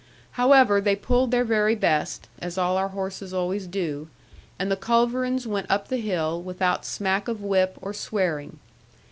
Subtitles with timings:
[0.31, 4.07] However, they pulled their very best as all our horses always do
[4.57, 8.57] and the culverins went up the hill, without smack of whip, or swearing.